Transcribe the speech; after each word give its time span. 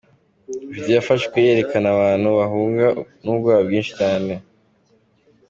Video 0.73 0.93
yafashwe 0.97 1.35
yerekanye 1.45 1.89
abantu 1.95 2.27
bahunga 2.39 2.87
n’ubwoba 3.23 3.59
bwinshi 3.67 3.91
cyane. 3.99 4.33